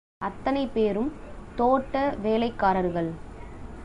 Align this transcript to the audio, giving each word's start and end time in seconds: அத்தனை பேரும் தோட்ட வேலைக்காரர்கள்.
அத்தனை 0.21 0.67
பேரும் 0.67 1.11
தோட்ட 1.55 2.15
வேலைக்காரர்கள். 2.21 3.11